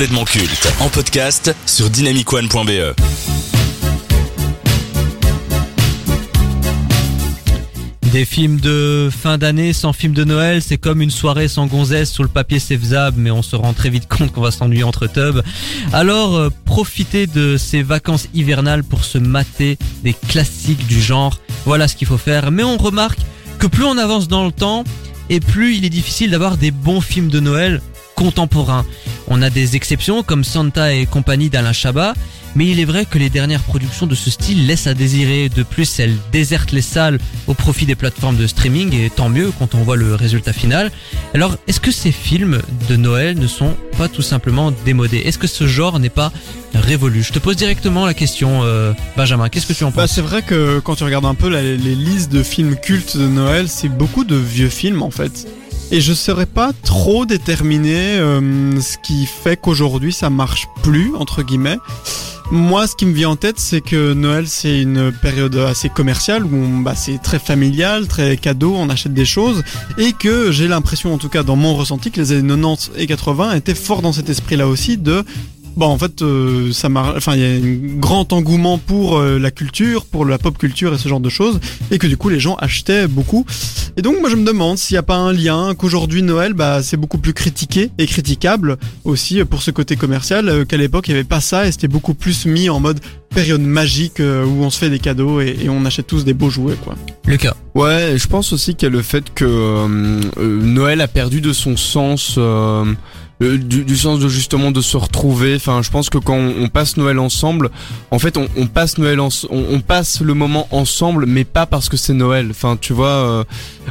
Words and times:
culte 0.00 0.72
en 0.80 0.88
podcast 0.88 1.54
sur 1.66 1.90
dynamicone.be. 1.90 2.94
Des 8.10 8.24
films 8.24 8.60
de 8.60 9.10
fin 9.10 9.36
d'année 9.36 9.74
sans 9.74 9.92
film 9.92 10.14
de 10.14 10.24
Noël, 10.24 10.62
c'est 10.62 10.78
comme 10.78 11.02
une 11.02 11.10
soirée 11.10 11.48
sans 11.48 11.66
gonzesse 11.66 12.10
sur 12.10 12.22
le 12.22 12.30
papier 12.30 12.58
c'est 12.58 12.78
mais 13.14 13.30
on 13.30 13.42
se 13.42 13.56
rend 13.56 13.74
très 13.74 13.90
vite 13.90 14.08
compte 14.08 14.32
qu'on 14.32 14.40
va 14.40 14.50
s'ennuyer 14.50 14.84
entre 14.84 15.06
tubs. 15.06 15.42
Alors 15.92 16.34
euh, 16.34 16.48
profitez 16.64 17.26
de 17.26 17.58
ces 17.58 17.82
vacances 17.82 18.28
hivernales 18.32 18.84
pour 18.84 19.04
se 19.04 19.18
mater 19.18 19.76
des 20.02 20.14
classiques 20.14 20.86
du 20.86 20.98
genre. 20.98 21.38
Voilà 21.66 21.88
ce 21.88 21.96
qu'il 21.96 22.08
faut 22.08 22.16
faire. 22.16 22.50
Mais 22.50 22.62
on 22.62 22.78
remarque 22.78 23.18
que 23.58 23.66
plus 23.66 23.84
on 23.84 23.98
avance 23.98 24.28
dans 24.28 24.46
le 24.46 24.52
temps, 24.52 24.82
et 25.28 25.40
plus 25.40 25.76
il 25.76 25.84
est 25.84 25.90
difficile 25.90 26.30
d'avoir 26.30 26.56
des 26.56 26.70
bons 26.70 27.02
films 27.02 27.28
de 27.28 27.38
Noël 27.38 27.82
contemporains. 28.20 28.84
On 29.28 29.40
a 29.40 29.48
des 29.48 29.76
exceptions 29.76 30.22
comme 30.22 30.44
Santa 30.44 30.92
et 30.92 31.06
compagnie 31.06 31.48
d'Alain 31.48 31.72
Chabat, 31.72 32.12
mais 32.54 32.66
il 32.66 32.78
est 32.78 32.84
vrai 32.84 33.06
que 33.06 33.16
les 33.16 33.30
dernières 33.30 33.62
productions 33.62 34.06
de 34.06 34.14
ce 34.14 34.28
style 34.30 34.66
laissent 34.66 34.86
à 34.88 34.92
désirer. 34.92 35.48
De 35.48 35.62
plus, 35.62 35.98
elles 36.00 36.16
désertent 36.30 36.72
les 36.72 36.82
salles 36.82 37.18
au 37.46 37.54
profit 37.54 37.86
des 37.86 37.94
plateformes 37.94 38.36
de 38.36 38.46
streaming, 38.46 38.92
et 38.94 39.08
tant 39.08 39.30
mieux 39.30 39.50
quand 39.58 39.74
on 39.74 39.78
voit 39.84 39.96
le 39.96 40.14
résultat 40.14 40.52
final. 40.52 40.90
Alors, 41.32 41.56
est-ce 41.66 41.80
que 41.80 41.90
ces 41.92 42.12
films 42.12 42.60
de 42.90 42.96
Noël 42.96 43.38
ne 43.38 43.46
sont 43.46 43.74
pas 43.96 44.08
tout 44.08 44.20
simplement 44.22 44.70
démodés? 44.84 45.18
Est-ce 45.24 45.38
que 45.38 45.46
ce 45.46 45.66
genre 45.66 45.98
n'est 45.98 46.10
pas 46.10 46.30
révolu? 46.74 47.22
Je 47.22 47.32
te 47.32 47.38
pose 47.38 47.56
directement 47.56 48.04
la 48.04 48.12
question, 48.14 48.60
euh, 48.64 48.92
Benjamin, 49.16 49.48
qu'est-ce 49.48 49.66
que 49.66 49.72
tu 49.72 49.84
en 49.84 49.90
Bah, 49.90 50.02
penses? 50.02 50.12
c'est 50.12 50.20
vrai 50.20 50.42
que 50.42 50.80
quand 50.80 50.96
tu 50.96 51.04
regardes 51.04 51.24
un 51.24 51.34
peu 51.34 51.48
la- 51.48 51.62
les 51.62 51.94
listes 51.94 52.30
de 52.32 52.42
films 52.42 52.76
cultes 52.76 53.16
de 53.16 53.26
Noël, 53.26 53.66
c'est 53.68 53.88
beaucoup 53.88 54.24
de 54.24 54.36
vieux 54.36 54.68
films 54.68 55.02
en 55.02 55.10
fait. 55.10 55.46
Et 55.92 56.00
je 56.00 56.12
saurais 56.12 56.46
pas 56.46 56.72
trop 56.84 57.26
déterminer 57.26 58.16
euh, 58.18 58.80
ce 58.80 58.96
qui 58.96 59.26
fait 59.26 59.56
qu'aujourd'hui 59.56 60.12
ça 60.12 60.30
marche 60.30 60.68
plus, 60.82 61.14
entre 61.16 61.42
guillemets. 61.42 61.78
Moi, 62.52 62.88
ce 62.88 62.96
qui 62.96 63.06
me 63.06 63.12
vient 63.12 63.30
en 63.30 63.36
tête, 63.36 63.60
c'est 63.60 63.80
que 63.80 64.12
Noël, 64.12 64.48
c'est 64.48 64.82
une 64.82 65.12
période 65.12 65.54
assez 65.56 65.88
commerciale 65.88 66.44
où 66.44 66.82
bah, 66.82 66.96
c'est 66.96 67.18
très 67.18 67.38
familial, 67.38 68.08
très 68.08 68.36
cadeau, 68.36 68.74
on 68.76 68.88
achète 68.88 69.14
des 69.14 69.24
choses, 69.24 69.62
et 69.98 70.12
que 70.12 70.50
j'ai 70.50 70.66
l'impression, 70.66 71.14
en 71.14 71.18
tout 71.18 71.28
cas 71.28 71.44
dans 71.44 71.54
mon 71.54 71.74
ressenti, 71.74 72.10
que 72.10 72.20
les 72.20 72.32
années 72.32 72.48
90 72.48 72.90
et 72.96 73.06
80 73.06 73.54
étaient 73.54 73.76
forts 73.76 74.02
dans 74.02 74.12
cet 74.12 74.28
esprit-là 74.30 74.66
aussi 74.66 74.96
de 74.96 75.24
Bon, 75.76 75.86
en 75.86 75.98
fait, 75.98 76.22
euh, 76.22 76.72
ça 76.72 76.88
marche. 76.88 77.16
Enfin, 77.16 77.34
il 77.36 77.40
y 77.40 77.44
a 77.44 77.48
un 77.48 77.98
grand 77.98 78.32
engouement 78.32 78.78
pour 78.78 79.18
euh, 79.18 79.38
la 79.38 79.50
culture, 79.50 80.04
pour 80.04 80.24
la 80.24 80.38
pop 80.38 80.58
culture 80.58 80.92
et 80.94 80.98
ce 80.98 81.08
genre 81.08 81.20
de 81.20 81.28
choses, 81.28 81.60
et 81.90 81.98
que 81.98 82.06
du 82.06 82.16
coup, 82.16 82.28
les 82.28 82.40
gens 82.40 82.56
achetaient 82.56 83.06
beaucoup. 83.06 83.46
Et 83.96 84.02
donc, 84.02 84.20
moi, 84.20 84.30
je 84.30 84.36
me 84.36 84.44
demande 84.44 84.78
s'il 84.78 84.94
n'y 84.94 84.98
a 84.98 85.02
pas 85.02 85.16
un 85.16 85.32
lien 85.32 85.74
qu'aujourd'hui 85.74 86.22
Noël, 86.22 86.54
bah, 86.54 86.82
c'est 86.82 86.96
beaucoup 86.96 87.18
plus 87.18 87.32
critiqué 87.32 87.90
et 87.98 88.06
critiquable 88.06 88.76
aussi 89.04 89.44
pour 89.44 89.62
ce 89.62 89.70
côté 89.70 89.96
commercial, 89.96 90.48
euh, 90.48 90.64
qu'à 90.64 90.76
l'époque, 90.76 91.08
il 91.08 91.12
n'y 91.12 91.18
avait 91.18 91.28
pas 91.28 91.40
ça 91.40 91.66
et 91.66 91.72
c'était 91.72 91.88
beaucoup 91.88 92.14
plus 92.14 92.46
mis 92.46 92.68
en 92.68 92.80
mode 92.80 93.00
période 93.34 93.60
magique 93.60 94.20
euh, 94.20 94.44
où 94.44 94.62
on 94.62 94.70
se 94.70 94.78
fait 94.78 94.90
des 94.90 94.98
cadeaux 94.98 95.40
et, 95.40 95.56
et 95.62 95.68
on 95.68 95.84
achète 95.84 96.06
tous 96.06 96.24
des 96.24 96.34
beaux 96.34 96.50
jouets, 96.50 96.76
quoi. 96.82 96.94
Lucas 97.26 97.54
Ouais, 97.74 98.14
je 98.16 98.26
pense 98.26 98.52
aussi 98.52 98.74
qu'il 98.74 98.88
y 98.88 98.90
a 98.90 98.94
le 98.94 99.02
fait 99.02 99.32
que 99.32 99.44
euh, 99.44 100.20
euh, 100.38 100.60
Noël 100.60 101.00
a 101.00 101.08
perdu 101.08 101.40
de 101.40 101.52
son 101.52 101.76
sens, 101.76 102.38
du, 103.40 103.84
du 103.84 103.96
sens 103.96 104.18
de 104.20 104.28
justement 104.28 104.70
de 104.70 104.80
se 104.80 104.96
retrouver. 104.96 105.54
Enfin, 105.56 105.80
je 105.82 105.90
pense 105.90 106.10
que 106.10 106.18
quand 106.18 106.34
on, 106.36 106.54
on 106.60 106.68
passe 106.68 106.96
Noël 106.96 107.18
ensemble, 107.18 107.70
en 108.10 108.18
fait, 108.18 108.36
on, 108.36 108.46
on 108.56 108.66
passe 108.66 108.98
Noël, 108.98 109.18
en, 109.20 109.28
on, 109.50 109.64
on 109.70 109.80
passe 109.80 110.20
le 110.20 110.34
moment 110.34 110.68
ensemble, 110.70 111.24
mais 111.26 111.44
pas 111.44 111.66
parce 111.66 111.88
que 111.88 111.96
c'est 111.96 112.12
Noël. 112.12 112.48
Enfin, 112.50 112.76
tu 112.80 112.92
vois, 112.92 113.08
euh, 113.08 113.44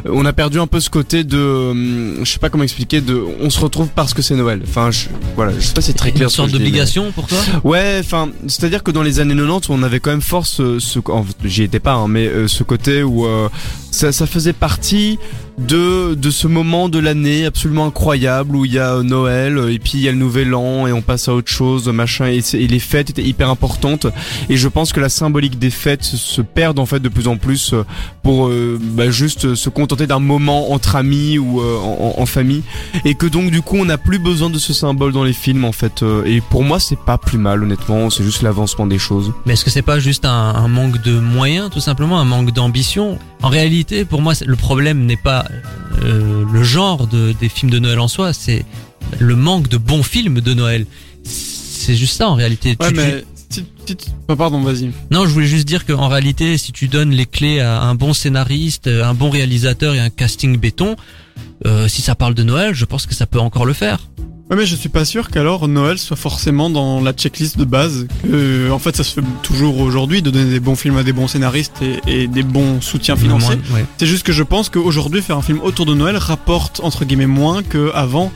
on 0.05 0.25
a 0.25 0.33
perdu 0.33 0.59
un 0.59 0.67
peu 0.67 0.79
ce 0.79 0.89
côté 0.89 1.23
de, 1.23 1.37
euh, 1.37 2.23
je 2.23 2.31
sais 2.31 2.39
pas 2.39 2.49
comment 2.49 2.63
expliquer, 2.63 3.01
de, 3.01 3.21
on 3.41 3.49
se 3.49 3.59
retrouve 3.59 3.87
parce 3.95 4.13
que 4.13 4.21
c'est 4.21 4.35
Noël. 4.35 4.61
Enfin, 4.67 4.91
je, 4.91 5.07
voilà, 5.35 5.51
je 5.57 5.65
sais 5.65 5.73
pas 5.73 5.81
si 5.81 5.87
c'est 5.87 5.93
très 5.97 6.11
clair. 6.11 6.23
Une 6.27 6.29
ce 6.29 6.35
sorte 6.37 6.51
mais- 6.51 6.57
d'obligation 6.59 7.11
pour 7.11 7.25
toi? 7.27 7.39
Ouais, 7.63 7.97
enfin, 7.99 8.29
c'est-à-dire 8.47 8.83
que 8.83 8.91
dans 8.91 9.03
les 9.03 9.19
années 9.19 9.35
90, 9.35 9.69
on 9.69 9.81
avait 9.83 9.99
quand 9.99 10.11
même 10.11 10.21
fort 10.21 10.45
ce, 10.45 10.79
ce 10.79 10.99
fait, 10.99 11.25
j'y 11.43 11.63
étais 11.63 11.79
pas, 11.79 11.93
hein, 11.93 12.07
mais 12.07 12.27
euh, 12.27 12.47
ce 12.47 12.63
côté 12.63 13.03
où 13.03 13.25
euh, 13.25 13.49
ça, 13.99 14.13
ça 14.13 14.25
faisait 14.25 14.53
partie 14.53 15.19
de 15.57 16.13
de 16.15 16.29
ce 16.31 16.47
moment 16.47 16.87
de 16.87 16.99
l'année 16.99 17.45
absolument 17.45 17.85
incroyable 17.87 18.55
où 18.55 18.63
il 18.63 18.71
y 18.71 18.79
a 18.79 18.93
euh, 18.93 19.03
Noël 19.03 19.57
euh, 19.57 19.73
et 19.73 19.77
puis 19.77 19.91
il 19.95 20.01
y 20.01 20.07
a 20.07 20.11
le 20.11 20.17
Nouvel 20.17 20.55
An 20.55 20.87
et 20.87 20.93
on 20.93 21.01
passe 21.01 21.27
à 21.27 21.33
autre 21.33 21.51
chose, 21.51 21.89
machin, 21.89 22.27
et, 22.27 22.39
et 22.53 22.67
les 22.67 22.79
fêtes 22.79 23.09
étaient 23.09 23.23
hyper 23.25 23.49
importantes. 23.49 24.07
Et 24.49 24.55
je 24.55 24.69
pense 24.69 24.93
que 24.93 25.01
la 25.01 25.09
symbolique 25.09 25.59
des 25.59 25.69
fêtes 25.69 26.03
se, 26.05 26.41
perd 26.41 26.79
en 26.79 26.85
fait 26.85 27.01
de 27.01 27.09
plus 27.09 27.27
en 27.27 27.35
plus 27.35 27.73
euh, 27.73 27.83
pour 28.23 28.49
bah, 28.81 29.09
juste 29.11 29.53
se 29.55 29.69
contenter 29.69 30.07
d'un 30.07 30.19
moment 30.19 30.71
entre 30.71 30.95
amis 30.95 31.37
ou 31.37 31.59
euh, 31.59 31.77
en, 31.77 32.15
en- 32.21 32.25
famille. 32.25 32.63
Et 33.03 33.15
que 33.15 33.25
donc 33.25 33.51
du 33.51 33.61
coup 33.61 33.75
on 33.77 33.85
n'a 33.85 33.97
plus 33.97 34.19
besoin 34.19 34.49
de 34.49 34.59
ce 34.59 34.71
symbole 34.71 35.11
dans 35.11 35.23
les 35.25 35.33
films 35.33 35.65
en 35.65 35.71
fait 35.73 36.05
et 36.25 36.39
pour 36.41 36.63
moi 36.63 36.79
c'est 36.79 36.99
pas 36.99 37.17
plus 37.17 37.37
mal 37.37 37.63
honnêtement. 37.63 38.09
C'est 38.09 38.23
juste 38.23 38.43
l'avancement 38.43 38.87
des 38.87 38.99
choses. 38.99 39.33
Mais 39.45 39.53
est-ce 39.53 39.65
que 39.65 39.71
c'est 39.71 39.81
pas 39.81 39.99
juste 39.99 40.23
un, 40.25 40.29
un 40.55 40.67
manque 40.69 41.01
de 41.01 41.19
moyens, 41.19 41.69
tout 41.69 41.81
simplement, 41.81 42.19
un 42.19 42.25
manque 42.25 42.51
d'ambition? 42.51 43.17
En 43.41 43.47
réalité, 43.49 43.88
pour 44.07 44.21
moi, 44.21 44.33
le 44.45 44.55
problème 44.55 45.05
n'est 45.05 45.17
pas 45.17 45.45
euh, 46.03 46.45
le 46.51 46.63
genre 46.63 47.07
de, 47.07 47.33
des 47.39 47.49
films 47.49 47.71
de 47.71 47.79
Noël 47.79 47.99
en 47.99 48.07
soi, 48.07 48.33
c'est 48.33 48.65
le 49.19 49.35
manque 49.35 49.67
de 49.67 49.77
bons 49.77 50.03
films 50.03 50.41
de 50.41 50.53
Noël. 50.53 50.85
C'est 51.23 51.95
juste 51.95 52.17
ça 52.17 52.29
en 52.29 52.35
réalité. 52.35 52.75
Ouais, 52.79 52.89
Tu- 52.89 52.95
mais. 52.95 53.23
ah, 54.27 54.35
pardon, 54.35 54.61
vas-y. 54.61 54.91
Non, 55.11 55.25
je 55.25 55.31
voulais 55.31 55.47
juste 55.47 55.67
dire 55.67 55.85
qu'en 55.85 56.07
réalité, 56.07 56.57
si 56.57 56.71
tu 56.71 56.87
donnes 56.87 57.11
les 57.11 57.25
clés 57.25 57.59
à 57.59 57.81
un 57.81 57.95
bon 57.95 58.13
scénariste, 58.13 58.87
un 58.87 59.13
bon 59.13 59.29
réalisateur 59.29 59.95
et 59.95 59.99
un 59.99 60.09
casting 60.11 60.57
béton, 60.57 60.95
euh, 61.65 61.87
si 61.87 62.01
ça 62.01 62.15
parle 62.15 62.35
de 62.35 62.43
Noël, 62.43 62.73
je 62.75 62.85
pense 62.85 63.05
que 63.05 63.15
ça 63.15 63.25
peut 63.25 63.39
encore 63.39 63.65
le 63.65 63.73
faire. 63.73 63.99
Ouais, 64.49 64.55
mais 64.55 64.65
je 64.65 64.75
suis 64.75 64.89
pas 64.89 65.05
sûr 65.05 65.29
qu'alors 65.29 65.67
Noël 65.67 65.99
soit 65.99 66.17
forcément 66.17 66.71
dans 66.71 67.01
la 67.01 67.13
checklist 67.13 67.57
de 67.57 67.65
base. 67.65 68.07
Que, 68.23 68.71
en 68.71 68.79
fait, 68.79 68.95
ça 68.95 69.03
se 69.03 69.13
fait 69.13 69.27
toujours 69.43 69.79
aujourd'hui 69.79 70.23
de 70.23 70.31
donner 70.31 70.49
des 70.49 70.59
bons 70.59 70.75
films 70.75 70.97
à 70.97 71.03
des 71.03 71.13
bons 71.13 71.27
scénaristes 71.27 71.83
et, 71.83 72.23
et 72.23 72.27
des 72.27 72.41
bons 72.41 72.81
soutiens 72.81 73.15
financiers. 73.15 73.59
Ouais. 73.71 73.85
C'est 73.99 74.07
juste 74.07 74.25
que 74.25 74.33
je 74.33 74.41
pense 74.41 74.69
qu'aujourd'hui, 74.69 75.21
faire 75.21 75.37
un 75.37 75.43
film 75.43 75.59
autour 75.61 75.85
de 75.85 75.93
Noël 75.93 76.17
rapporte 76.17 76.79
entre 76.83 77.05
guillemets 77.05 77.27
moins 77.27 77.61
qu'avant. 77.61 78.31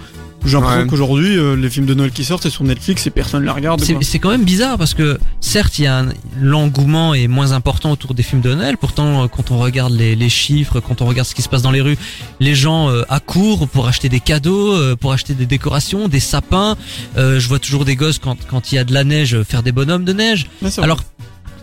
J'ai 0.45 0.53
l'impression 0.53 0.81
Ouais. 0.81 0.87
qu'aujourd'hui, 0.87 1.37
euh, 1.37 1.55
les 1.55 1.69
films 1.69 1.85
de 1.85 1.93
Noël 1.93 2.11
qui 2.11 2.23
sortent, 2.25 2.43
c'est 2.43 2.49
sur 2.49 2.63
Netflix 2.63 3.07
et 3.07 3.09
personne 3.11 3.41
ne 3.41 3.45
les 3.45 3.51
regarde. 3.51 3.81
C'est 4.01 4.19
quand 4.19 4.29
même 4.29 4.43
bizarre 4.43 4.77
parce 4.77 4.93
que 4.93 5.17
certes, 5.39 5.79
il 5.79 5.83
y 5.83 5.87
a 5.87 5.99
un- 5.99 6.09
l'engouement 6.39 7.13
est 7.13 7.27
moins 7.27 7.51
important 7.53 7.91
autour 7.91 8.13
des 8.13 8.23
films 8.23 8.41
de 8.41 8.53
Noël. 8.53 8.77
Pourtant, 8.77 9.23
euh, 9.23 9.27
quand 9.27 9.51
on 9.51 9.57
regarde 9.59 9.93
les, 9.93 10.15
les 10.15 10.29
chiffres, 10.29 10.79
quand 10.79 11.01
on 11.01 11.05
regarde 11.05 11.27
ce 11.27 11.33
qui 11.35 11.41
se 11.41 11.49
passe 11.49 11.61
dans 11.61 11.71
les 11.71 11.81
rues, 11.81 11.97
les 12.39 12.55
gens 12.55 12.89
euh, 12.89 13.03
accourent 13.09 13.67
pour 13.67 13.87
acheter 13.87 14.09
des 14.09 14.19
cadeaux, 14.19 14.73
euh, 14.73 14.95
pour 14.95 15.13
acheter 15.13 15.33
des 15.33 15.45
décorations, 15.45 16.07
des 16.07 16.19
sapins. 16.19 16.75
Euh, 17.17 17.39
je 17.39 17.47
vois 17.47 17.59
toujours 17.59 17.85
des 17.85 17.95
gosses 17.95 18.19
quand 18.19 18.37
quand 18.49 18.71
il 18.71 18.75
y 18.75 18.77
a 18.77 18.83
de 18.83 18.93
la 18.93 19.03
neige 19.03 19.41
faire 19.43 19.63
des 19.63 19.71
bonhommes 19.71 20.05
de 20.05 20.13
neige. 20.13 20.47
Ouais, 20.61 20.69
c'est 20.69 20.81
vrai. 20.81 20.83
Alors 20.85 20.99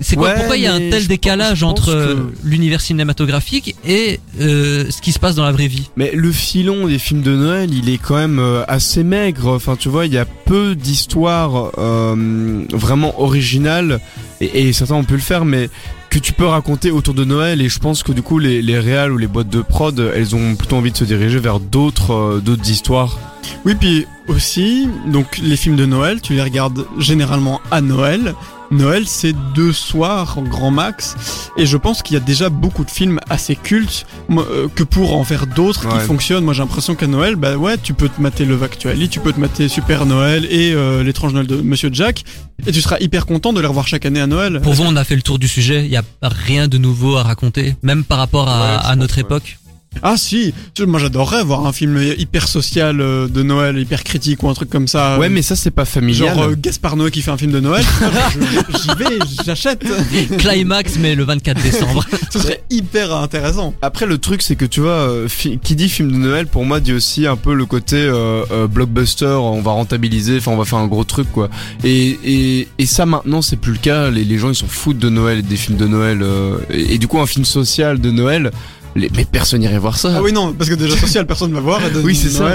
c'est 0.00 0.16
quoi 0.16 0.28
Ouais, 0.28 0.34
Pourquoi 0.36 0.56
il 0.56 0.62
y 0.62 0.66
a 0.66 0.74
un 0.74 0.78
tel 0.90 1.06
décalage 1.06 1.60
pense- 1.60 1.70
entre 1.70 1.88
euh, 1.90 2.14
que- 2.14 2.32
l'univers 2.48 2.80
cinématographique 2.80 3.76
et 3.86 4.18
euh, 4.40 4.86
ce 4.90 5.00
qui 5.02 5.12
se 5.12 5.18
passe 5.18 5.34
dans 5.34 5.44
la 5.44 5.52
vraie 5.52 5.66
vie? 5.68 5.90
Mais 5.96 6.10
le 6.14 6.32
filon 6.32 6.86
des 6.86 6.98
films 6.98 7.22
de 7.22 7.34
Noël 7.36 7.72
il 7.74 7.88
est 7.88 7.98
quand 7.98 8.16
même 8.16 8.38
euh, 8.38 8.64
assez 8.68 9.04
maigre. 9.04 9.48
Enfin 9.54 9.76
tu 9.76 9.88
vois 9.88 10.06
il 10.06 10.12
y 10.12 10.18
a 10.18 10.24
peu 10.24 10.74
d'histoires 10.74 11.70
euh, 11.78 12.64
vraiment 12.72 13.20
originales. 13.20 14.00
Et, 14.40 14.68
et 14.68 14.72
certains 14.72 14.94
ont 14.94 15.04
pu 15.04 15.14
le 15.14 15.20
faire 15.20 15.44
mais 15.44 15.68
que 16.08 16.18
tu 16.18 16.32
peux 16.32 16.46
raconter 16.46 16.90
autour 16.90 17.14
de 17.14 17.24
Noël. 17.24 17.60
Et 17.60 17.68
je 17.68 17.78
pense 17.78 18.02
que 18.02 18.12
du 18.12 18.22
coup 18.22 18.38
les, 18.38 18.62
les 18.62 18.78
réals 18.78 19.12
ou 19.12 19.18
les 19.18 19.26
boîtes 19.26 19.50
de 19.50 19.60
prod 19.62 19.98
elles 20.14 20.34
ont 20.34 20.54
plutôt 20.56 20.76
envie 20.76 20.92
de 20.92 20.96
se 20.96 21.04
diriger 21.04 21.38
vers 21.38 21.60
d'autres 21.60 22.12
euh, 22.14 22.40
d'autres 22.40 22.68
histoires. 22.70 23.18
Oui, 23.64 23.74
puis 23.74 24.06
aussi, 24.28 24.88
donc 25.06 25.38
les 25.42 25.56
films 25.56 25.76
de 25.76 25.84
Noël, 25.86 26.20
tu 26.22 26.34
les 26.34 26.42
regardes 26.42 26.86
généralement 26.98 27.60
à 27.70 27.80
Noël. 27.80 28.34
Noël, 28.70 29.04
c'est 29.06 29.34
deux 29.54 29.72
soirs 29.72 30.38
en 30.38 30.42
grand 30.42 30.70
max, 30.70 31.16
et 31.56 31.66
je 31.66 31.76
pense 31.76 32.03
qu'il 32.03 32.14
y 32.14 32.16
a 32.16 32.20
déjà 32.20 32.50
beaucoup 32.50 32.84
de 32.84 32.91
films 32.91 33.19
assez 33.28 33.56
cultes 33.56 34.06
moi, 34.28 34.47
euh, 34.50 34.69
que 34.75 34.84
pour 34.84 35.16
en 35.16 35.25
faire 35.25 35.47
d'autres 35.47 35.88
qui 35.88 35.98
fonctionnent. 36.06 36.44
Moi, 36.44 36.54
j'ai 36.54 36.62
l'impression 36.62 36.94
qu'à 36.94 37.06
Noël, 37.06 37.36
bah 37.36 37.56
ouais, 37.56 37.78
tu 37.78 37.94
peux 37.94 38.09
te 38.09 38.20
mater 38.20 38.44
Love 38.44 38.62
Actually, 38.62 39.09
tu 39.09 39.19
peux 39.20 39.32
te 39.32 39.41
mater 39.41 39.69
Super 39.69 40.06
Noël 40.06 40.47
et 40.50 40.72
euh, 40.72 41.03
l'étrange 41.03 41.32
Noël 41.32 41.47
de 41.47 41.56
Monsieur 41.56 41.91
Jack, 41.92 42.24
et 42.66 42.72
tu 42.72 42.80
seras 42.80 42.98
hyper 43.00 43.27
content 43.27 43.53
de 43.53 43.60
les 43.60 43.66
revoir 43.66 43.89
chaque 43.89 44.06
année 44.06 44.21
à 44.21 44.27
Noël. 44.27 44.60
Pour 44.60 44.74
vous, 44.74 44.84
on 44.84 44.97
a 44.97 45.04
fait 45.04 45.16
le 45.16 45.22
tour 45.22 45.39
du 45.39 45.48
sujet. 45.48 45.84
Il 45.84 45.91
y 45.91 45.97
a 45.97 46.03
rien 46.22 46.68
de 46.68 46.78
nouveau 46.78 47.16
à 47.16 47.22
raconter, 47.22 47.74
même 47.83 48.04
par 48.04 48.18
rapport 48.18 48.48
à, 48.48 48.60
Ouais, 48.60 48.78
je 48.84 48.89
à 48.89 48.97
notre 48.97 49.18
époque? 49.18 49.59
Ah 50.03 50.16
si, 50.16 50.54
tu- 50.75 50.87
moi 50.87 51.01
j'adorerais 51.01 51.42
voir 51.42 51.66
un 51.66 51.72
film 51.72 52.01
hyper 52.16 52.47
social 52.47 53.01
euh, 53.01 53.27
de 53.28 53.42
Noël, 53.42 53.77
hyper 53.77 54.04
critique 54.04 54.42
ou 54.42 54.48
un 54.48 54.54
truc 54.54 54.71
comme 54.71 54.87
ça. 54.89 55.19
ouais 55.19 55.28
mais 55.28 55.42
ça 55.42 55.57
c'est 55.57 55.72
pas 55.72 55.84
familial 55.84 56.34
Genre 56.37 56.45
euh, 56.45 56.54
Gaspard 56.57 56.97
Noé 56.97 57.10
qui 57.10 57.22
fait 57.22 57.33
un 57.33 57.37
film 57.37 57.51
de 57.51 57.59
Noël, 57.60 57.84
j'y 58.83 58.89
vais, 58.97 59.19
j'achète. 59.45 59.84
Climax, 60.39 60.97
mais 61.01 61.15
le 61.15 61.25
24 61.25 61.60
décembre. 61.63 62.04
Ce 62.31 62.39
serait 62.39 62.63
hyper 62.71 63.15
intéressant. 63.15 63.75
Après 63.83 64.07
le 64.07 64.19
truc 64.19 64.42
c'est 64.42 64.54
que 64.57 64.65
tu 64.65 64.81
vois 64.81 64.91
euh, 64.92 65.28
qui 65.63 65.75
dit 65.75 65.89
film 65.89 66.13
de 66.13 66.16
Noël 66.16 66.47
pour 66.47 66.65
moi 66.65 66.78
dit 66.81 66.92
aussi 66.92 67.27
un 67.27 67.37
peu 67.37 67.53
le 67.53 67.66
côté 67.66 67.97
euh, 67.97 68.45
euh, 68.53 68.66
blockbuster 68.69 69.27
on 69.42 69.60
va 69.60 69.72
rentabiliser 69.72 70.37
enfin 70.39 70.53
on 70.53 70.57
va 70.57 70.65
faire 70.65 70.78
un 70.78 70.87
gros 70.87 71.04
truc 71.04 71.31
quoi 71.33 71.51
et, 71.84 72.19
et, 72.25 72.69
et 72.78 72.87
ça 72.87 73.07
maintenant 73.07 73.42
c'est 73.42 73.57
plus 73.57 73.72
le 73.72 73.78
cas 73.78 74.10
les, 74.10 74.25
les 74.25 74.39
gens 74.39 74.51
ils 74.51 74.54
s'en 74.54 74.66
foutent 74.69 74.98
de 74.98 75.09
Noël 75.09 75.41
et 75.41 75.42
des 75.42 75.57
films 75.57 75.77
de 75.78 75.87
Noël 75.87 76.21
euh, 76.22 76.59
et, 76.71 76.95
et 76.95 76.98
du 76.98 77.09
coup 77.09 77.19
un 77.21 77.27
film 77.27 77.45
social 77.45 78.01
de 78.01 78.10
Noël 78.10 78.51
les, 78.97 79.10
mais 79.15 79.25
personne 79.25 79.60
n'irait 79.60 79.78
voir 79.78 79.97
ça 79.98 80.15
Ah 80.16 80.22
oui 80.22 80.33
non, 80.33 80.53
parce 80.53 80.69
que 80.71 80.75
déjà 80.75 80.97
social 80.97 81.27
personne 81.27 81.53
va 81.53 81.60
voir. 81.60 81.84
Et 81.84 81.91
de 81.91 82.01
Oui, 82.01 82.15
c'est 82.15 82.31
ça. 82.31 82.54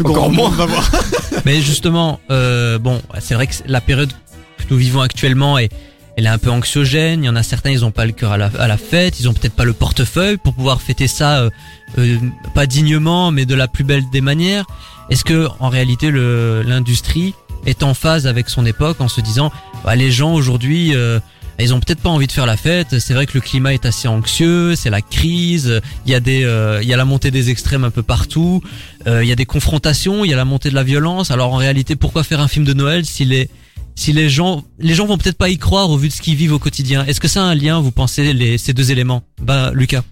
Encore 0.00 0.14
grand 0.14 0.28
moins. 0.30 0.48
monde 0.48 0.56
va 0.58 0.66
voir. 0.66 0.90
Mais 1.44 1.60
justement, 1.60 2.20
euh, 2.30 2.78
bon, 2.78 3.00
c'est 3.20 3.34
vrai 3.34 3.46
que 3.46 3.54
la 3.66 3.80
période 3.80 4.10
que 4.58 4.64
nous 4.70 4.76
vivons 4.76 5.00
actuellement 5.00 5.58
est, 5.58 5.70
elle 6.16 6.26
est 6.26 6.30
un 6.30 6.38
peu 6.38 6.50
anxiogène. 6.50 7.22
Il 7.22 7.26
y 7.26 7.28
en 7.30 7.36
a 7.36 7.42
certains, 7.42 7.70
ils 7.70 7.84
ont 7.84 7.90
pas 7.90 8.06
le 8.06 8.12
cœur 8.12 8.32
à 8.32 8.36
la, 8.38 8.50
à 8.58 8.68
la 8.68 8.76
fête, 8.78 9.20
ils 9.20 9.28
ont 9.28 9.32
peut-être 9.34 9.54
pas 9.54 9.64
le 9.64 9.72
portefeuille 9.72 10.36
pour 10.38 10.54
pouvoir 10.54 10.80
fêter 10.80 11.08
ça, 11.08 11.40
euh, 11.40 11.50
euh, 11.98 12.16
pas 12.54 12.66
dignement, 12.66 13.30
mais 13.30 13.44
de 13.46 13.54
la 13.54 13.68
plus 13.68 13.84
belle 13.84 14.02
des 14.12 14.20
manières. 14.20 14.64
Est-ce 15.10 15.24
que, 15.24 15.48
en 15.60 15.68
réalité, 15.68 16.10
le- 16.10 16.62
l'industrie 16.62 17.34
est 17.66 17.82
en 17.82 17.94
phase 17.94 18.26
avec 18.26 18.48
son 18.48 18.64
époque 18.66 19.00
en 19.00 19.08
se 19.08 19.20
disant, 19.20 19.52
bah, 19.84 19.94
les 19.94 20.10
gens 20.10 20.32
aujourd'hui, 20.32 20.94
euh, 20.96 21.20
ils 21.58 21.74
ont 21.74 21.80
peut-être 21.80 22.00
pas 22.00 22.08
envie 22.08 22.26
de 22.26 22.32
faire 22.32 22.46
la 22.46 22.56
fête. 22.56 22.98
C'est 22.98 23.14
vrai 23.14 23.26
que 23.26 23.34
le 23.34 23.40
climat 23.40 23.74
est 23.74 23.86
assez 23.86 24.08
anxieux, 24.08 24.74
c'est 24.74 24.90
la 24.90 25.00
crise. 25.00 25.80
Il 26.06 26.12
y 26.12 26.14
a 26.14 26.20
des, 26.20 26.44
euh, 26.44 26.80
il 26.82 26.88
y 26.88 26.94
a 26.94 26.96
la 26.96 27.04
montée 27.04 27.30
des 27.30 27.50
extrêmes 27.50 27.84
un 27.84 27.90
peu 27.90 28.02
partout. 28.02 28.62
Euh, 29.06 29.22
il 29.22 29.28
y 29.28 29.32
a 29.32 29.36
des 29.36 29.46
confrontations, 29.46 30.24
il 30.24 30.30
y 30.30 30.34
a 30.34 30.36
la 30.36 30.44
montée 30.44 30.70
de 30.70 30.74
la 30.74 30.84
violence. 30.84 31.30
Alors 31.30 31.52
en 31.52 31.56
réalité, 31.56 31.96
pourquoi 31.96 32.24
faire 32.24 32.40
un 32.40 32.48
film 32.48 32.64
de 32.64 32.74
Noël 32.74 33.04
si 33.04 33.24
les 33.24 33.48
si 33.94 34.14
les 34.14 34.30
gens 34.30 34.64
les 34.78 34.94
gens 34.94 35.06
vont 35.06 35.18
peut-être 35.18 35.36
pas 35.36 35.50
y 35.50 35.58
croire 35.58 35.90
au 35.90 35.98
vu 35.98 36.08
de 36.08 36.12
ce 36.12 36.22
qu'ils 36.22 36.36
vivent 36.36 36.54
au 36.54 36.58
quotidien? 36.58 37.04
Est-ce 37.06 37.20
que 37.20 37.28
ça 37.28 37.42
a 37.42 37.46
un 37.46 37.54
lien, 37.54 37.80
vous 37.80 37.92
pensez, 37.92 38.56
ces 38.58 38.72
deux 38.72 38.90
éléments? 38.90 39.22
Bah, 39.40 39.70
Lucas. 39.74 40.02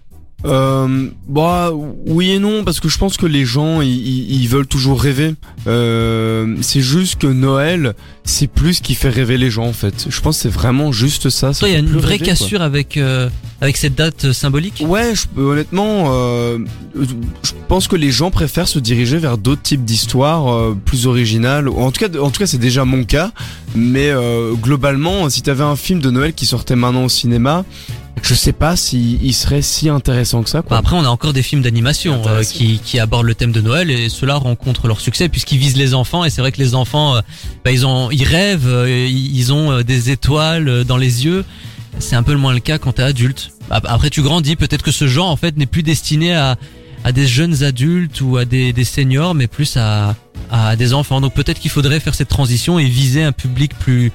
Euh, 0.43 1.09
bah 1.27 1.71
oui 2.07 2.31
et 2.31 2.39
non 2.39 2.63
parce 2.63 2.79
que 2.79 2.89
je 2.89 2.97
pense 2.97 3.15
que 3.15 3.27
les 3.27 3.45
gens 3.45 3.81
ils, 3.81 3.89
ils- 3.89 4.41
ils 4.41 4.47
veulent 4.47 4.65
toujours 4.67 4.99
rêver. 5.01 5.35
Euh, 5.67 6.55
c'est 6.61 6.81
juste 6.81 7.19
que 7.21 7.27
Noël 7.27 7.93
c'est 8.23 8.47
plus 8.47 8.75
ce 8.75 8.81
qui 8.81 8.95
fait 8.95 9.09
rêver 9.09 9.37
les 9.37 9.51
gens 9.51 9.65
en 9.65 9.73
fait. 9.73 10.07
Je 10.09 10.19
pense 10.21 10.37
que 10.37 10.43
c'est 10.43 10.49
vraiment 10.49 10.91
juste 10.91 11.29
ça. 11.29 11.53
ça 11.53 11.67
il 11.67 11.73
y 11.73 11.75
a 11.75 11.79
une 11.79 11.87
vraie 11.89 12.13
rêver, 12.13 12.17
quoi. 12.19 12.27
cassure 12.27 12.61
avec 12.61 12.97
euh, 12.97 13.29
avec 13.61 13.77
cette 13.77 13.93
date 13.95 14.25
euh, 14.25 14.33
symbolique? 14.33 14.83
Ouais, 14.85 15.13
je, 15.13 15.39
honnêtement, 15.39 16.05
euh, 16.11 16.57
je 16.95 17.51
pense 17.67 17.87
que 17.87 17.95
les 17.95 18.09
gens 18.11 18.31
préfèrent 18.31 18.67
se 18.67 18.79
diriger 18.79 19.17
vers 19.19 19.37
d'autres 19.37 19.61
types 19.61 19.85
d'histoires 19.85 20.51
euh, 20.51 20.75
plus 20.85 21.05
originales. 21.05 21.69
En 21.69 21.91
tout 21.91 21.99
cas, 22.07 22.19
en 22.19 22.31
tout 22.31 22.39
cas, 22.39 22.47
c'est 22.47 22.57
déjà 22.57 22.83
mon 22.85 23.03
cas. 23.03 23.31
Mais 23.75 24.09
euh, 24.09 24.53
globalement, 24.53 25.29
si 25.29 25.41
t'avais 25.43 25.63
un 25.63 25.75
film 25.75 25.99
de 26.01 26.09
Noël 26.09 26.33
qui 26.33 26.45
sortait 26.47 26.75
maintenant 26.75 27.05
au 27.05 27.09
cinéma, 27.09 27.63
je 28.21 28.33
sais 28.35 28.53
pas 28.53 28.75
si 28.75 29.19
il 29.21 29.33
serait 29.33 29.61
si 29.61 29.89
intéressant 29.89 30.43
que 30.43 30.49
ça. 30.49 30.59
Bah, 30.61 30.65
Quoi. 30.69 30.77
après, 30.77 30.95
on 30.95 31.03
a 31.03 31.07
encore 31.09 31.33
des 31.33 31.41
films 31.43 31.61
d'animation 31.61 32.21
euh, 32.27 32.43
qui, 32.43 32.79
qui 32.79 32.99
abordent 32.99 33.25
le 33.25 33.35
thème 33.35 33.51
de 33.51 33.61
Noël 33.61 33.89
et 33.91 34.09
ceux-là 34.09 34.35
rencontrent 34.35 34.87
leur 34.87 34.99
succès 35.01 35.27
puisqu'ils 35.29 35.57
visent 35.57 35.77
les 35.77 35.93
enfants 35.93 36.23
et 36.23 36.29
c'est 36.29 36.41
vrai 36.41 36.51
que 36.51 36.59
les 36.59 36.75
enfants, 36.75 37.15
euh, 37.15 37.21
bah, 37.65 37.71
ils 37.71 37.85
ont, 37.85 38.09
ils 38.11 38.23
rêvent, 38.23 38.67
euh, 38.67 39.07
ils 39.09 39.51
ont 39.53 39.71
euh, 39.71 39.83
des 39.83 40.09
étoiles 40.11 40.69
euh, 40.69 40.83
dans 40.83 40.97
les 40.97 41.25
yeux. 41.25 41.43
C'est 41.99 42.15
un 42.15 42.23
peu 42.23 42.31
le 42.31 42.37
moins 42.37 42.53
le 42.53 42.59
cas 42.61 42.77
quand 42.77 42.93
t'es 42.93 43.03
adulte. 43.03 43.51
Ap- 43.69 43.85
Après, 43.89 44.09
tu 44.09 44.21
grandis, 44.21 44.55
peut-être 44.55 44.81
que 44.83 44.91
ce 44.91 45.07
genre 45.07 45.29
en 45.29 45.35
fait 45.35 45.57
n'est 45.57 45.65
plus 45.65 45.83
destiné 45.83 46.33
à 46.35 46.57
à 47.03 47.11
des 47.11 47.25
jeunes 47.27 47.63
adultes 47.63 48.21
ou 48.21 48.37
à 48.37 48.45
des, 48.45 48.73
des 48.73 48.83
seniors, 48.83 49.33
mais 49.33 49.47
plus 49.47 49.75
à 49.77 50.15
à 50.51 50.75
des 50.75 50.93
enfants. 50.93 51.19
Donc 51.21 51.33
peut-être 51.33 51.59
qu'il 51.59 51.71
faudrait 51.71 51.99
faire 51.99 52.13
cette 52.13 52.27
transition 52.29 52.77
et 52.77 52.85
viser 52.85 53.23
un 53.23 53.31
public 53.31 53.71
plus 53.79 54.11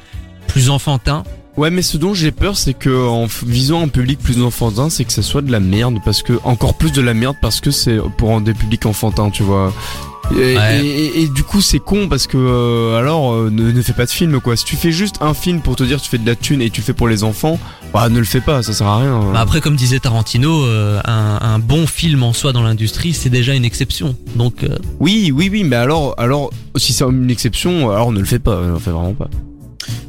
plus 0.47 0.70
enfantin. 0.70 1.25
Ouais, 1.56 1.70
mais 1.70 1.81
ce 1.82 1.97
dont 1.97 2.12
j'ai 2.12 2.32
peur, 2.32 2.56
c'est 2.56 2.75
que 2.75 3.06
en 3.08 3.26
visant 3.47 3.82
un 3.82 3.88
public 3.88 4.19
plus 4.19 4.43
enfantin, 4.43 4.91
c'est 4.91 5.05
que 5.05 5.12
ça 5.12 5.23
soit 5.23 5.41
de 5.43 5.50
la 5.50 5.61
merde, 5.61 5.99
parce 6.05 6.23
que 6.23 6.35
encore 6.44 6.75
plus 6.75 6.93
de 6.93 7.00
la 7.00 7.14
merde, 7.14 7.37
parce 7.41 7.61
que 7.61 7.70
c'est 7.70 7.99
pour 8.19 8.41
des 8.43 8.53
publics 8.53 8.85
enfantins, 8.85 9.31
tu 9.31 9.43
vois. 9.43 9.73
Et, 10.32 10.56
Ouais. 10.56 10.85
et- 10.85 10.88
et- 11.06 11.23
et 11.23 11.29
du 11.29 11.44
coup, 11.44 11.61
c'est 11.61 11.79
con 11.79 12.08
parce 12.08 12.26
que 12.26 12.37
euh, 12.37 12.99
alors 12.99 13.32
euh, 13.32 13.49
ne, 13.49 13.70
ne 13.70 13.81
fais 13.82 13.93
pas 13.93 14.06
de 14.06 14.11
film 14.11 14.41
quoi. 14.41 14.56
Si 14.56 14.64
tu 14.64 14.75
fais 14.75 14.91
juste 14.91 15.17
un 15.20 15.35
film 15.35 15.61
pour 15.61 15.76
te 15.76 15.85
dire 15.85 16.00
tu 16.03 16.11
fais 16.11 16.19
de 16.19 16.26
la 16.26 16.35
thune 16.35 16.61
et 16.61 16.69
tu 16.69 16.81
le 16.81 16.85
fais 16.85 16.94
pour 16.94 17.06
les 17.06 17.23
enfants, 17.23 17.61
bah 17.94 18.08
ne 18.08 18.19
le 18.19 18.25
fais 18.25 18.41
pas, 18.41 18.61
ça 18.64 18.73
sert 18.73 18.88
à 18.88 18.99
rien. 18.99 19.20
Bah 19.32 19.38
après, 19.41 19.61
comme 19.61 19.76
disait 19.76 20.00
Tarantino, 20.00 20.64
euh, 20.64 21.00
un, 21.05 21.38
un 21.41 21.58
bon 21.61 21.87
film 21.87 22.25
en 22.25 22.32
soi 22.32 22.53
dans 22.53 22.62
l'industrie, 22.64 23.12
c'est 23.14 23.31
déjà 23.31 23.55
une 23.55 23.64
exception. 23.64 24.17
Donc 24.35 24.64
euh, 24.64 24.76
Oui, 24.99 25.32
oui, 25.32 25.49
oui, 25.50 25.62
mais 25.62 25.76
alors, 25.76 26.14
alors 26.19 26.50
si 26.75 26.93
c'est 26.93 27.05
une 27.05 27.31
exception, 27.31 27.91
alors 27.93 28.11
ne 28.11 28.19
le 28.19 28.26
fais 28.26 28.41
pas, 28.41 28.61
ne 28.62 28.73
le 28.73 28.79
fais 28.81 28.91
vraiment 28.91 29.14
pas. 29.14 29.29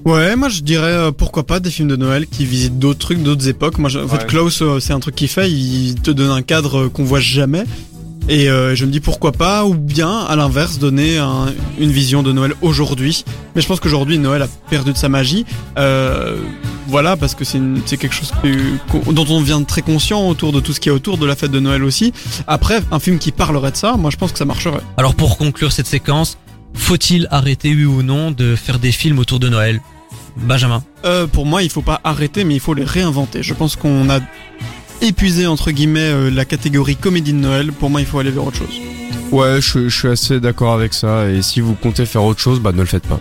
Ouais, 0.08 0.38
moi 0.38 0.48
je 0.48 0.62
dirais 0.62 0.86
euh, 0.88 1.12
pourquoi 1.12 1.46
pas 1.46 1.60
des 1.60 1.70
films 1.70 1.90
de 1.90 1.98
Noël 1.98 2.28
qui 2.28 2.46
visitent 2.46 2.80
d'autres 2.80 3.00
trucs, 3.00 3.22
d'autres 3.22 3.50
époques. 3.50 3.78
Moi, 3.78 3.90
je- 3.90 4.00
en 4.00 4.08
fait, 4.08 4.20
Ouais. 4.20 4.26
Klaus, 4.26 4.62
euh, 4.62 4.80
c'est 4.80 4.94
un 4.94 5.02
truc 5.02 5.16
qu'il 5.16 5.28
fait, 5.28 5.52
il 5.52 5.96
te 5.96 6.12
donne 6.12 6.32
un 6.32 6.42
cadre 6.42 6.84
euh, 6.86 6.90
qu'on 6.90 7.04
voit 7.04 7.20
jamais. 7.20 7.66
Et 8.30 8.50
euh, 8.50 8.74
je 8.74 8.86
me 8.86 8.92
dis 8.92 9.02
pourquoi 9.02 9.34
pas, 9.34 9.66
ou 9.66 9.74
bien 9.74 10.20
à 10.20 10.38
l'inverse, 10.38 10.80
donner 10.80 11.18
un- 11.18 11.48
une 11.78 11.92
vision 11.92 12.24
de 12.24 12.32
Noël 12.32 12.54
aujourd'hui. 12.62 13.26
Mais 13.54 13.62
je 13.62 13.68
pense 13.68 13.82
qu'aujourd'hui, 13.82 14.18
Noël 14.18 14.42
a 14.44 14.48
perdu 14.70 14.94
de 14.94 14.98
sa 14.98 15.10
magie. 15.10 15.46
Euh, 15.78 16.38
voilà, 16.88 17.18
parce 17.18 17.36
que 17.36 17.44
c'est 17.44 17.58
une- 17.58 17.82
c'est 17.86 17.98
quelque 17.98 18.16
chose 18.16 18.32
que- 18.42 19.12
dont 19.12 19.26
on 19.30 19.42
devient 19.42 19.62
très 19.68 19.82
conscient 19.82 20.26
autour 20.30 20.54
de 20.54 20.62
tout 20.62 20.72
ce 20.72 20.80
qui 20.80 20.88
est 20.88 20.92
autour 20.94 21.18
de 21.18 21.26
la 21.26 21.36
fête 21.36 21.52
de 21.52 21.60
Noël 21.60 21.84
aussi. 21.84 22.14
Après, 22.48 22.80
un 22.92 23.00
film 23.00 23.18
qui 23.20 23.34
parlerait 23.34 23.72
de 23.72 23.78
ça, 23.78 23.98
moi 23.98 24.10
je 24.10 24.16
pense 24.16 24.32
que 24.32 24.38
ça 24.40 24.46
marcherait. 24.46 24.80
Alors 24.96 25.16
pour 25.16 25.38
conclure 25.38 25.74
cette 25.74 25.88
séquence, 25.88 26.38
faut-il 26.74 27.28
arrêter 27.30 27.76
oui 27.76 27.84
ou 27.86 28.04
non 28.04 28.32
de 28.32 28.56
faire 28.56 28.80
des 28.80 28.94
films 28.94 29.20
autour 29.20 29.40
de 29.40 29.50
Noël? 29.50 29.82
Benjamin. 30.42 30.84
Euh, 31.06 31.28
pour 31.28 31.46
moi, 31.46 31.64
il 31.64 31.70
faut 31.70 31.82
pas 31.82 32.00
arrêter, 32.04 32.44
mais 32.44 32.56
il 32.56 32.60
faut 32.60 32.74
les 32.74 32.84
réinventer. 32.84 33.44
Je 33.44 33.54
pense 33.54 33.76
qu'on 33.76 34.10
a 34.10 34.20
épuisé 35.02 35.48
entre 35.48 35.72
guillemets 35.72 36.00
euh, 36.00 36.30
la 36.30 36.46
catégorie 36.46 36.96
comédie 36.96 37.34
de 37.34 37.38
Noël. 37.38 37.72
Pour 37.72 37.90
moi, 37.90 38.02
il 38.02 38.08
faut 38.08 38.20
aller 38.20 38.32
vers 38.32 38.46
autre 38.46 38.58
chose. 38.58 38.82
Ouais, 39.32 39.60
je, 39.62 39.90
je 39.90 39.98
suis 39.98 40.08
assez 40.08 40.40
d'accord 40.40 40.74
avec 40.74 40.94
ça. 40.94 41.30
Et 41.30 41.42
si 41.42 41.60
vous 41.62 41.74
comptez 41.76 42.06
faire 42.06 42.24
autre 42.24 42.40
chose, 42.40 42.60
bah 42.60 42.72
ne 42.72 42.80
le 42.80 42.86
faites 42.86 43.08
pas. 43.08 43.20